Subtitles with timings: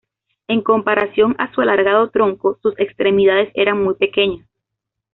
[0.47, 4.49] En comparación a su alargado tronco, sus extremidades eran muy pequeñas.